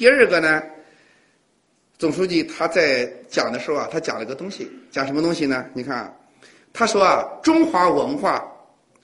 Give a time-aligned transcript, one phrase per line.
[0.00, 0.62] 第二个呢，
[1.98, 5.66] 总书记他在讲的时候啊，他讲了个东西，讲什么东西呢？
[5.74, 6.18] 你看，
[6.72, 8.50] 他说啊，中华文化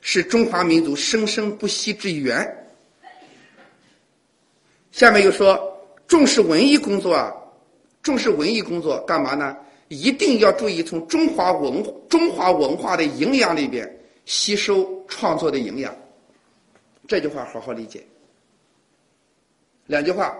[0.01, 2.67] 是中华民族生生不息之源。
[4.91, 7.31] 下面又说，重视文艺工作啊，
[8.03, 9.55] 重视文艺工作干嘛呢？
[9.89, 13.87] 一定要注意从中华文中华文化的营养里边
[14.25, 15.95] 吸收创作的营养。
[17.07, 18.03] 这句话好好理解。
[19.85, 20.35] 两句话，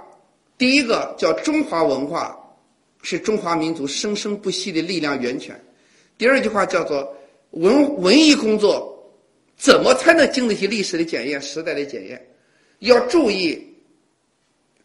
[0.59, 2.37] 第一个叫中华文化
[3.03, 5.61] 是中华民族生生不息的力量源泉。
[6.19, 7.17] 第二句话叫做
[7.51, 9.13] 文文艺工作
[9.57, 12.27] 怎么才能经得起历史的检验、时代的检验？
[12.81, 13.75] 要注意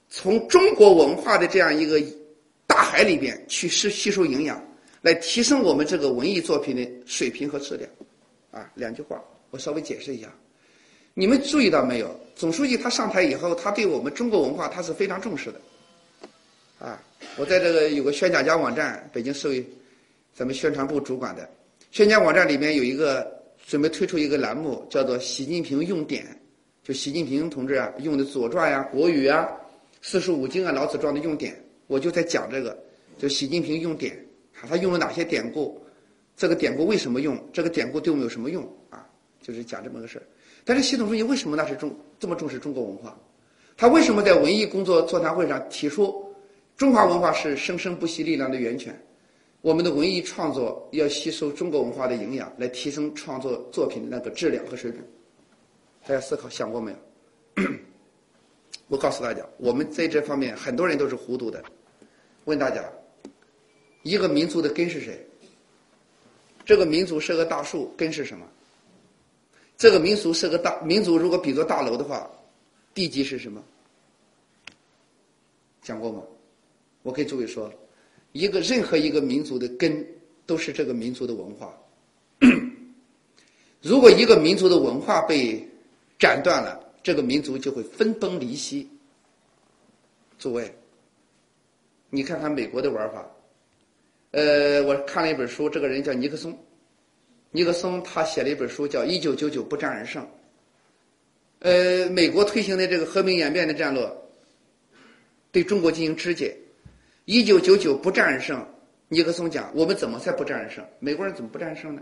[0.09, 2.01] 从中国文化的这样一个。
[2.67, 4.65] 大海里边去吸吸收营养，
[5.01, 7.89] 来提升我们这个文艺作品的水平和质量，
[8.49, 10.33] 啊，两句话我稍微解释一下，
[11.13, 12.19] 你们注意到没有？
[12.35, 15.61] 总书记他上台以后，他对我们中国文化他是非常重视的，
[16.79, 16.99] 啊，
[17.37, 19.63] 我在这个有个宣讲家网站，北京市委
[20.33, 21.47] 咱们宣传部主管的
[21.91, 23.31] 宣讲网站里面有一个
[23.67, 26.25] 准备推出一个栏目，叫做习近平用典，
[26.83, 29.47] 就习近平同志啊用的《左传》呀、国语啊、
[30.01, 31.55] 四书五经啊、老子传的用典。
[31.87, 32.75] 我就在讲这个，
[33.19, 34.17] 就习近平用典，
[34.53, 35.79] 他用了哪些典故？
[36.35, 37.37] 这个典故为什么用？
[37.53, 38.63] 这个典故对我们有什么用？
[38.89, 39.05] 啊，
[39.41, 40.23] 就是讲这么个事儿。
[40.63, 43.17] 但是习总书记为什么那是重这么重视中国文化？
[43.77, 46.33] 他为什么在文艺工作座谈会上提出，
[46.77, 48.95] 中华文化是生生不息力量的源泉？
[49.61, 55.01] 我们的文艺创作要吸收中国文化的营养，来提升创作作品的那个质量和水平。
[56.07, 57.63] 大家思考想过没有？
[58.87, 61.63] 我告诉大家，我们在这方面很多人都是糊涂的。
[62.45, 62.83] 问大家，
[64.03, 65.25] 一个民族的根是谁？
[66.65, 68.45] 这个民族是个大树，根是什么？
[69.81, 72.29] 这个民族是个大民族，如果比作大楼的话，
[72.93, 73.63] 地基是什么？
[75.81, 76.21] 讲过吗？
[77.01, 77.73] 我给诸位说，
[78.31, 80.07] 一个任何一个民族的根
[80.45, 81.75] 都是这个民族的文化。
[83.81, 85.67] 如果一个民族的文化被
[86.19, 88.87] 斩断了，这个民族就会分崩离析。
[90.37, 90.71] 诸位。
[92.11, 93.27] 你看看美国的玩法，
[94.29, 96.55] 呃，我看了一本书，这个人叫尼克松，
[97.51, 100.23] 尼克松他写了一本书叫《一九九九不战而胜》。
[101.59, 104.09] 呃，美国推行的这个和平演变的战略，
[105.51, 106.57] 对中国进行肢解。
[107.25, 108.65] 一九九九不战而胜，
[109.09, 110.83] 尼克松讲，我们怎么才不战而胜？
[110.99, 112.01] 美国人怎么不战胜呢？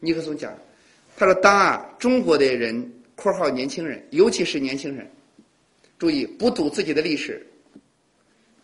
[0.00, 0.52] 尼克松讲，
[1.16, 5.10] 他说，当啊中国的人（括号年轻人，尤其是年轻人），
[5.98, 7.46] 注意不读自己的历史。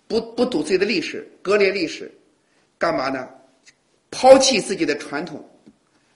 [0.08, 2.08] 不不读自己的历史，割裂历史，
[2.78, 3.28] 干嘛呢？
[4.10, 5.44] 抛弃自己的传统，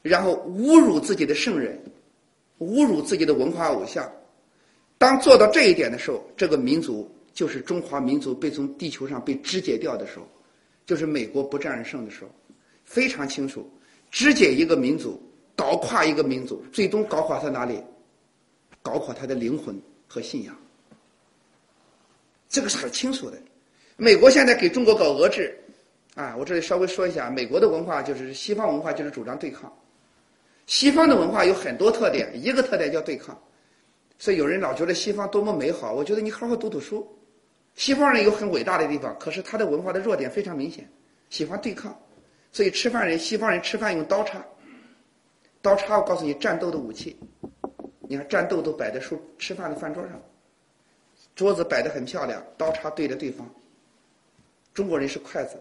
[0.02, 1.78] 然后侮辱自己的圣人，
[2.58, 4.10] 侮辱自己的文化偶像。
[4.98, 10.26] 当做到这一点的时候，这个民族就是中华民族被从地球上被肢解掉的时候，
[10.84, 12.30] 就是美国不战而胜的时候。
[12.84, 13.70] 非常清楚，
[14.10, 15.22] 肢解一个民族，
[15.54, 17.80] 搞垮一个民族，最终搞垮他哪里？
[18.82, 20.56] 搞垮他的灵魂和信仰。
[22.48, 23.38] 这个是很清楚的。
[23.96, 25.56] 美国现在给中国搞俄制，
[26.14, 29.72] 啊，我这里稍微说一下，美国的文化就是西方文化，就是主张对抗。
[30.70, 33.36] 西方的文化有很多特点，一个特点叫对抗。
[34.20, 37.04] 所以有人老觉得西方多么美好，我觉得你好好读读书。
[37.74, 40.88] 西方人有很伟大的地方，可是他的文化的弱点非常明显，
[41.28, 42.00] 喜欢对抗。
[42.52, 44.40] 所以吃饭人，西方人吃饭用刀叉。
[45.60, 47.18] 刀叉，我告诉你，战斗的武器。
[48.02, 50.22] 你看战斗都摆在书吃饭的饭桌上，
[51.34, 53.44] 桌子摆的很漂亮，刀叉对着对方。
[54.72, 55.60] 中国人是筷子，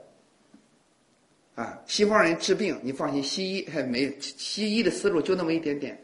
[1.59, 6.01] 啊，西方人治病，你放心，西医还没西医的思路就那么一点点，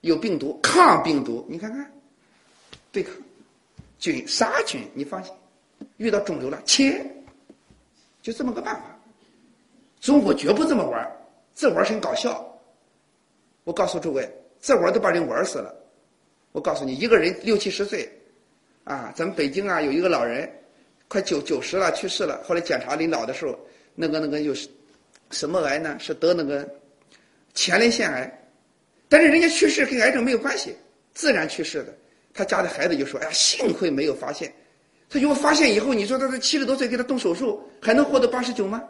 [0.00, 1.92] 有病毒抗病毒，你看看，
[2.90, 3.14] 对抗
[3.98, 5.30] 菌杀菌，你放心，
[5.98, 7.04] 遇到肿瘤了切，
[8.22, 8.98] 就这么个办法。
[10.00, 11.06] 中国绝不这么玩
[11.54, 12.58] 这玩很搞笑。
[13.64, 14.26] 我告诉诸位，
[14.62, 15.76] 这玩都把人玩死了。
[16.52, 18.10] 我告诉你，一个人六七十岁，
[18.84, 20.50] 啊，咱们北京啊有一个老人。
[21.08, 22.42] 快九九十了，去世了。
[22.44, 23.56] 后来检查领导的时候，
[23.94, 24.68] 那个那个又是
[25.30, 25.96] 什么癌呢？
[25.98, 26.68] 是得那个
[27.54, 28.42] 前列腺癌。
[29.08, 30.74] 但是人家去世跟癌症没有关系，
[31.14, 31.94] 自然去世的。
[32.34, 34.52] 他家的孩子就说：“哎呀，幸亏没有发现。”
[35.08, 38.82] 他如果发现以后，你说他这七十多岁给他动手术，还能活到八十九吗？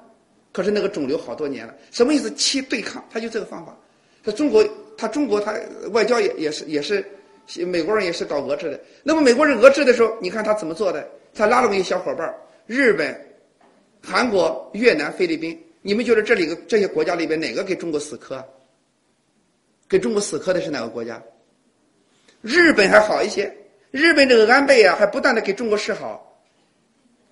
[0.53, 2.33] 可是那个肿瘤好多年了，什么意思？
[2.33, 3.77] 七对抗，他就这个方法。
[4.25, 4.67] 他中国，
[4.97, 5.55] 他中国，他
[5.91, 7.05] 外交也也是也是，
[7.67, 8.81] 美国人也是搞俄制的。
[9.03, 11.06] 那么美国人俄制的时候，你看他怎么做的？
[11.35, 12.35] 他拉了我们一小伙伴
[12.67, 13.15] 日本、
[14.03, 18.44] 韩国、越南、菲律宾，你们觉得这里个这些国家里边哪个给中国死磕？
[19.88, 21.23] 给中国死磕的是哪个国家？
[22.43, 23.56] 日本还好一些，
[23.93, 26.43] 日本这个安倍啊，还不断的给中国示好，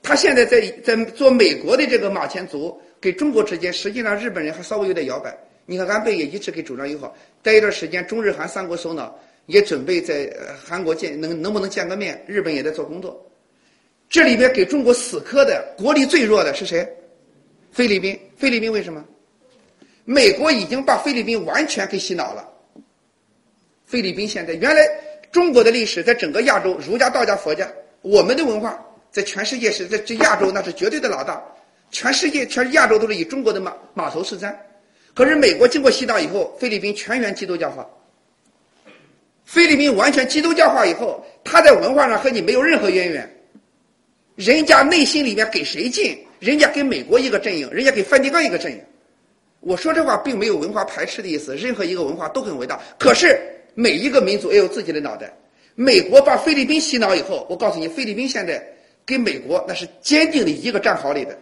[0.05, 5.37] 他现在在在做美国的这个马前卒，跟中国之间，实际上日本人还稍微有点摇摆。
[5.67, 7.12] 你看安倍也一直给主张友好，
[7.43, 10.33] 待一段时间，中日韩三国首脑也准备在
[10.65, 12.25] 韩国见，能能不能见个面？
[12.29, 13.21] 日本也在做工作。
[14.09, 16.89] 这里边给中国死磕的国力最弱的是谁？
[17.75, 18.19] 菲律宾。
[18.37, 19.05] 菲律宾为什么？
[20.05, 22.49] 美国已经把菲律宾完全给洗脑了。
[23.85, 24.88] 菲律宾现在原来
[25.32, 27.69] 中国的历史在整个亚洲，儒家、道家、佛家，
[28.00, 28.79] 我们的文化
[29.11, 31.43] 在全世界是在这亚洲那是绝对的老大，
[31.91, 34.55] 全世界全亚洲都是以中国的码码头是瞻。
[35.15, 37.85] 可是美国经过洗脑以后，菲律宾全员基督教化。
[39.44, 43.31] 菲律宾完全基督教化以后，他在文化上和你没有任何渊源。
[44.37, 46.19] 人家内心里面给谁近？
[46.44, 48.79] 人家给美国一个阵营，人家给梵蒂冈一个阵营。
[49.61, 52.79] 我说这话并没有文化排斥的意思，任何一个文化都很伟大。
[52.99, 53.41] 可是
[53.73, 55.35] 每一个民族也有自己的脑袋。
[55.75, 58.62] 美国把菲律宾洗脑以后，我告诉你，菲律宾现在
[59.06, 61.35] 跟美国那是坚定的一个战壕里的。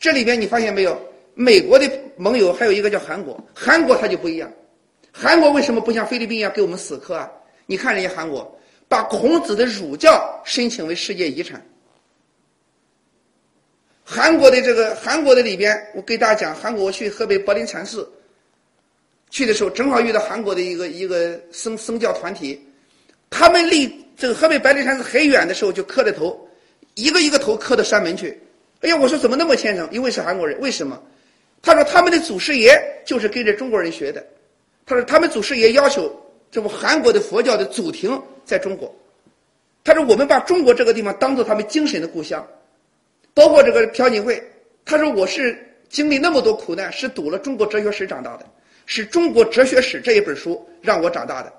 [0.00, 1.00] 这里边你发现没有？
[1.34, 4.52] 美国的盟友还有一个叫韩国，韩国它就不一样。
[5.12, 7.30] 韩国为什么不像菲律宾一样给我们死磕啊？
[7.66, 8.52] 你看人家韩国
[8.88, 11.64] 把孔子的儒教申请为世界遗产。
[14.04, 18.06] 韩国的这个韩国的里边，我给大家讲，韩国我去河北柏林禅寺，
[19.30, 22.62] 去的时候正好遇到韩国的一个一个僧僧教团体，
[23.30, 26.46] 他们离这个河北柏林禅寺很远的时候就磕着头，
[26.94, 28.38] 一个一个头磕到山门去。
[28.82, 29.88] 哎呀，我说怎么那么虔诚？
[29.90, 31.02] 因为是韩国人，为什么？
[31.62, 34.22] 他说他们的祖师爷就是跟着中国人学的。
[34.84, 36.14] 他说他们祖师爷要求，
[36.50, 38.94] 这不韩国的佛教的祖庭在中国。
[39.82, 42.46] 他说我们把中国这个地方当做他们精神的故乡。
[43.34, 44.40] 包括这个朴槿惠，
[44.84, 45.58] 他说我是
[45.88, 48.46] 经历那么多苦难，是读了中国哲学史长大的，
[48.86, 51.52] 是中国哲学史这一本书让我长大的。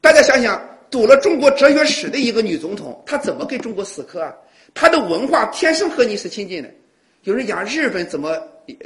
[0.00, 0.60] 大家想想，
[0.90, 4.34] 读了中国哲学史的一个女总统，她怎么跟中国死磕啊？
[4.74, 6.68] 她的文化天生和你是亲近的。
[7.22, 8.36] 有人讲日本怎么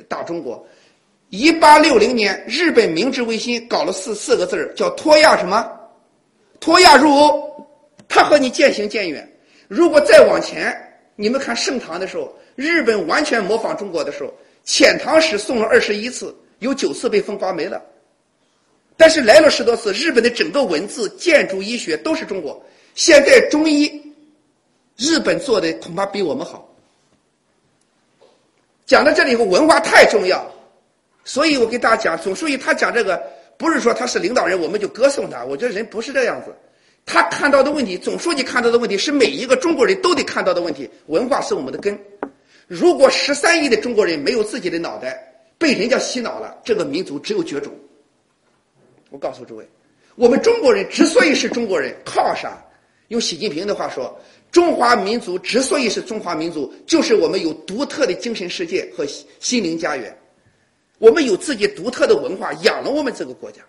[0.06, 0.62] 打中国？
[1.30, 5.66] 一八六零年，日本明治维新搞了四四个字，叫脱亚什么？
[6.60, 7.66] 脱亚入欧，
[8.06, 9.26] 他和你渐行渐远。
[9.68, 10.82] 如果再往前。
[11.16, 14.32] 你们看盛唐的时候，日本完全模仿中国的时候，
[14.64, 17.82] 遣唐使送了二十一次，有九次被风刮没了。
[18.98, 22.62] 但是来了十多次，日本的整个文字、建筑、医学都是中国。
[22.94, 24.14] 现在中医，
[24.96, 26.66] 日本做的恐怕比我们好。
[28.86, 30.50] 讲到这里以后，文化太重要，
[31.24, 33.22] 所以我给大家讲，总书记他讲这个，
[33.58, 36.54] 不是说他是领导人我们就歌颂他，我觉得人不是这样子。
[37.06, 40.90] 他看到的问题，总书记看到的问题是每一个中国人都得看到的问题。
[41.06, 41.98] 文化是我们的根。
[42.66, 45.16] 如果十三亿的中国人没有自己的脑袋，
[45.56, 47.72] 被人家洗脑了，这个民族只有绝种。
[49.10, 49.66] 我告诉诸位，
[50.16, 52.60] 我们中国人之所以是中国人，靠啥？
[53.08, 54.20] 用习近平的话说，
[54.50, 59.06] 中华民族之所以是中华民族，就是我们有独特的精神世界和
[59.38, 60.14] 心灵家园，
[60.98, 63.62] 我们有自己独特的文化养了我们这个国家。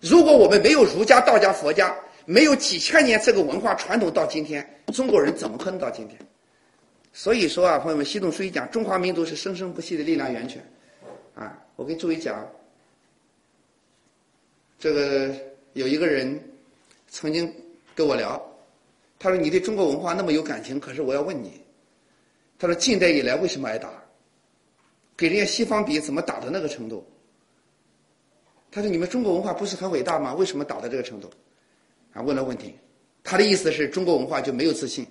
[0.00, 6.18] 如果我们没有儒家、道家、佛家，没有几千年这个文化传统到今天，中国人怎么可能到今天？
[7.12, 10.64] 所以说啊，朋友们，习总书记讲，中华民族是生生不息的力量源泉。
[11.34, 12.46] 啊，我给诸位讲，
[14.78, 15.34] 这个
[15.74, 16.42] 有一个人
[17.08, 17.52] 曾经
[17.94, 18.40] 跟我聊，
[19.18, 21.60] 他说：“你对中国文化那么有感情，可是我要问你，
[22.58, 23.90] 他说近代以来为什么挨打？
[25.16, 27.06] 给人家西方比，怎么打到那个程度？
[28.70, 30.34] 他说：你们中国文化不是很伟大吗？
[30.34, 31.30] 为什么打到这个程度？”
[32.12, 32.74] 啊，问了问题，
[33.24, 35.06] 他的意思是中国文化就没有自信。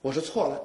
[0.00, 0.60] 我说错了。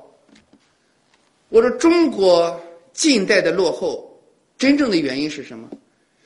[1.49, 2.59] 我说中国
[2.93, 4.09] 近代的落后，
[4.57, 5.69] 真正的原因是什么？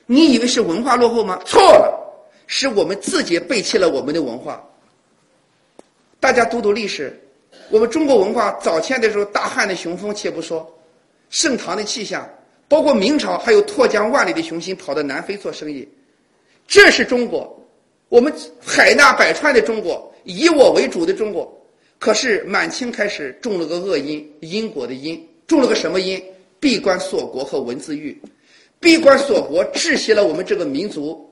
[0.06, 1.38] 你以为是文化落后吗？
[1.44, 4.64] 错了，是我们自己背弃了我们的文化。
[6.20, 7.20] 大家读读历史，
[7.68, 10.66] 我们中国文化早前的时候，大汉的雄风且不说，
[11.30, 12.28] 盛唐的气象，
[12.68, 15.86] 包括明朝还有拓疆万里的雄心，跑到南非做生意，
[16.66, 17.57] 这是中国。
[18.08, 18.32] 我们
[18.64, 21.50] 海纳百川的中国，以我为主的中国，
[21.98, 26.22] 可是满清开始种了个恶因，因果的因，种了个什么因？
[26.60, 28.20] 闭关锁国和文字狱，
[28.80, 31.30] 闭关锁国窒息了我们这个民族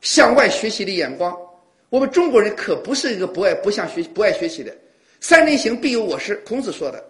[0.00, 1.36] 向外学习的眼光。
[1.90, 4.74] 我们中国人可不是一个不爱不想学不爱学习的。
[5.20, 7.04] 三人行必有我师，孔子说的，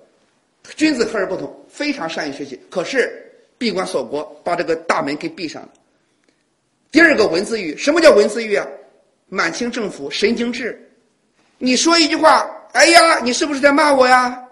[0.75, 2.59] 君子和而不同，非常善于学习。
[2.69, 5.69] 可是闭关锁国，把这个大门给闭上了。
[6.91, 8.67] 第二个文字狱，什么叫文字狱啊？
[9.29, 10.91] 满清政府神经质，
[11.59, 14.43] 你说一句话，哎呀，你是不是在骂我呀？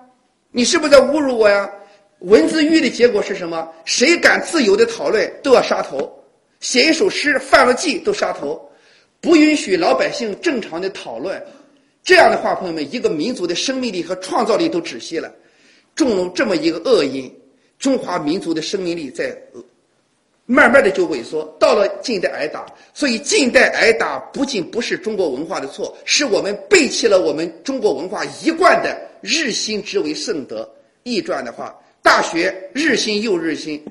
[0.53, 1.69] 你是不是在侮辱我呀？
[2.21, 3.69] 文字狱的结果是什么？
[3.85, 6.13] 谁敢自由的讨论都要杀头，
[6.61, 8.71] 写一首诗犯了忌都杀头，
[9.21, 11.45] 不允许老百姓正常的讨论。
[12.05, 15.33] 这样的话，朋友们，一个民族的生命力和创造力都窒息了。
[15.97, 17.33] 种了这么一个恶因，
[17.81, 19.37] 中华民族的生命力在
[20.51, 21.45] 慢慢的就萎缩。
[21.61, 22.65] 到了近代挨打，
[22.95, 30.67] 所以近代挨打不仅不是中国文化的错，是我们背弃了我们中国文化一贯的日新之为圣德。
[31.03, 33.85] 易传的话，大学日新又日新。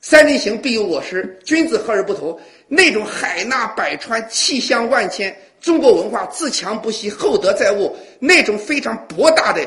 [0.00, 2.36] 三人行必有我师，君子和而不同。
[2.66, 9.60] 那种海纳百川、气象万千，中国文化自强不息、厚德载物，那种非常博大的、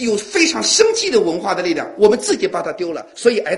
[0.00, 3.48] 有非常生机的文化的力量，我们自己把它丢了，所以挨。